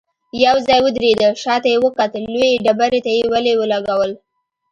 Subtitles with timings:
[0.45, 4.11] يو ځای ودرېده، شاته يې وکتل، لويې ډبرې ته يې ولي ولګول.